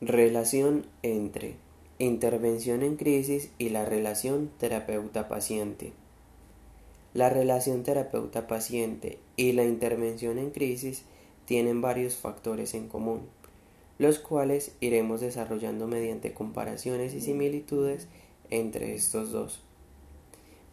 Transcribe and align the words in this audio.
Relación 0.00 0.86
entre 1.02 1.56
intervención 1.98 2.84
en 2.84 2.94
crisis 2.94 3.50
y 3.58 3.70
la 3.70 3.84
relación 3.84 4.48
terapeuta-paciente. 4.56 5.92
La 7.14 7.30
relación 7.30 7.82
terapeuta-paciente 7.82 9.18
y 9.34 9.50
la 9.54 9.64
intervención 9.64 10.38
en 10.38 10.50
crisis 10.50 11.02
tienen 11.46 11.80
varios 11.80 12.14
factores 12.14 12.74
en 12.74 12.86
común, 12.86 13.22
los 13.98 14.20
cuales 14.20 14.76
iremos 14.78 15.20
desarrollando 15.20 15.88
mediante 15.88 16.32
comparaciones 16.32 17.12
y 17.12 17.20
similitudes 17.20 18.06
entre 18.50 18.94
estos 18.94 19.32
dos, 19.32 19.64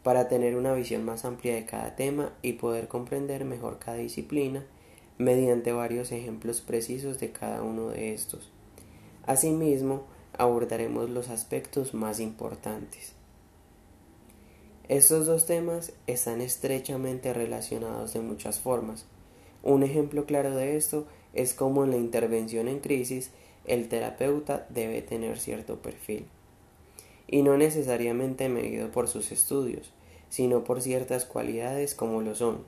para 0.03 0.27
tener 0.27 0.55
una 0.55 0.75
visión 0.75 1.03
más 1.03 1.25
amplia 1.25 1.55
de 1.55 1.65
cada 1.65 1.95
tema 1.95 2.31
y 2.43 2.53
poder 2.53 2.87
comprender 2.87 3.43
mejor 3.43 3.79
cada 3.79 3.97
disciplina 3.97 4.63
mediante 5.17 5.71
varios 5.71 6.11
ejemplos 6.11 6.61
precisos 6.61 7.19
de 7.19 7.31
cada 7.31 7.63
uno 7.63 7.89
de 7.89 8.13
estos. 8.13 8.51
Asimismo, 9.25 10.03
abordaremos 10.37 11.09
los 11.09 11.29
aspectos 11.29 11.93
más 11.93 12.19
importantes. 12.19 13.13
Estos 14.87 15.25
dos 15.25 15.45
temas 15.45 15.93
están 16.05 16.41
estrechamente 16.41 17.33
relacionados 17.33 18.13
de 18.13 18.19
muchas 18.19 18.59
formas. 18.59 19.05
Un 19.63 19.81
ejemplo 19.81 20.25
claro 20.25 20.55
de 20.55 20.77
esto 20.77 21.07
es 21.33 21.55
como 21.55 21.83
en 21.83 21.91
la 21.91 21.97
intervención 21.97 22.67
en 22.67 22.79
crisis 22.79 23.31
el 23.65 23.89
terapeuta 23.89 24.67
debe 24.69 25.01
tener 25.01 25.39
cierto 25.39 25.81
perfil, 25.81 26.27
y 27.27 27.41
no 27.41 27.57
necesariamente 27.57 28.47
medido 28.47 28.91
por 28.91 29.07
sus 29.07 29.31
estudios, 29.31 29.91
sino 30.29 30.63
por 30.63 30.83
ciertas 30.83 31.25
cualidades 31.25 31.95
como 31.95 32.21
lo 32.21 32.35
son 32.35 32.63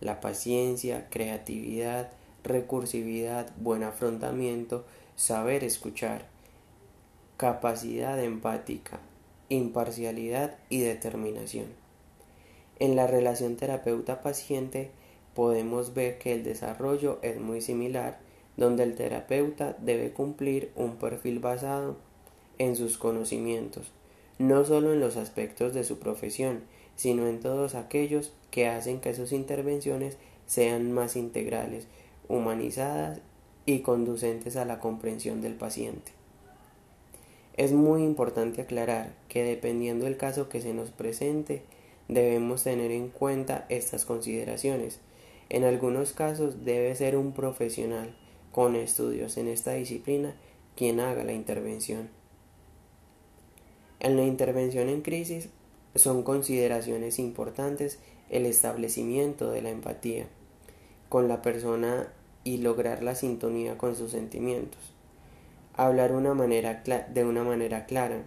la 0.00 0.20
paciencia, 0.20 1.06
creatividad, 1.10 2.10
recursividad, 2.44 3.52
buen 3.56 3.82
afrontamiento, 3.82 4.84
saber 5.16 5.64
escuchar, 5.64 6.26
capacidad 7.36 8.22
empática, 8.22 9.00
imparcialidad 9.48 10.56
y 10.68 10.80
determinación. 10.80 11.66
En 12.78 12.96
la 12.96 13.06
relación 13.06 13.56
terapeuta-paciente 13.56 14.90
podemos 15.34 15.94
ver 15.94 16.18
que 16.18 16.32
el 16.32 16.44
desarrollo 16.44 17.18
es 17.22 17.40
muy 17.40 17.60
similar, 17.60 18.18
donde 18.56 18.82
el 18.82 18.94
terapeuta 18.94 19.76
debe 19.80 20.12
cumplir 20.12 20.72
un 20.76 20.96
perfil 20.96 21.38
basado 21.38 21.96
en 22.58 22.76
sus 22.76 22.98
conocimientos, 22.98 23.92
no 24.38 24.64
solo 24.64 24.92
en 24.92 25.00
los 25.00 25.16
aspectos 25.16 25.74
de 25.74 25.84
su 25.84 25.98
profesión, 25.98 26.62
sino 26.96 27.26
en 27.26 27.40
todos 27.40 27.74
aquellos 27.74 28.32
que 28.50 28.68
hacen 28.68 29.00
que 29.00 29.14
sus 29.14 29.32
intervenciones 29.32 30.18
sean 30.46 30.92
más 30.92 31.16
integrales, 31.16 31.86
humanizadas 32.28 33.20
y 33.66 33.80
conducentes 33.80 34.56
a 34.56 34.64
la 34.64 34.78
comprensión 34.78 35.40
del 35.40 35.54
paciente. 35.54 36.12
Es 37.56 37.72
muy 37.72 38.02
importante 38.02 38.62
aclarar 38.62 39.14
que 39.28 39.44
dependiendo 39.44 40.06
del 40.06 40.16
caso 40.16 40.48
que 40.48 40.60
se 40.60 40.72
nos 40.72 40.90
presente, 40.90 41.62
debemos 42.08 42.64
tener 42.64 42.90
en 42.90 43.08
cuenta 43.08 43.66
estas 43.68 44.04
consideraciones. 44.04 45.00
En 45.50 45.64
algunos 45.64 46.12
casos 46.12 46.64
debe 46.64 46.94
ser 46.94 47.16
un 47.16 47.32
profesional 47.32 48.16
con 48.52 48.74
estudios 48.74 49.36
en 49.36 49.48
esta 49.48 49.72
disciplina 49.72 50.34
quien 50.76 51.00
haga 51.00 51.24
la 51.24 51.32
intervención. 51.32 52.08
En 54.00 54.16
la 54.16 54.24
intervención 54.24 54.88
en 54.88 55.02
crisis 55.02 55.50
son 55.94 56.22
consideraciones 56.22 57.18
importantes 57.18 57.98
el 58.30 58.46
establecimiento 58.46 59.50
de 59.50 59.62
la 59.62 59.70
empatía 59.70 60.26
con 61.12 61.28
la 61.28 61.42
persona 61.42 62.06
y 62.42 62.56
lograr 62.56 63.02
la 63.02 63.14
sintonía 63.14 63.76
con 63.76 63.94
sus 63.94 64.12
sentimientos. 64.12 64.80
Hablar 65.76 66.12
una 66.12 66.32
manera 66.32 66.82
de 66.82 67.24
una 67.26 67.44
manera 67.44 67.84
clara, 67.84 68.22